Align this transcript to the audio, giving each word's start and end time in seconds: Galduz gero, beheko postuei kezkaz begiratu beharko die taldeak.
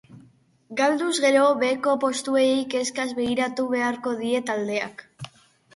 Galduz 0.79 1.11
gero, 1.25 1.43
beheko 1.65 1.95
postuei 2.05 2.49
kezkaz 2.75 3.09
begiratu 3.21 3.71
beharko 3.77 4.17
die 4.25 4.43
taldeak. 4.51 5.11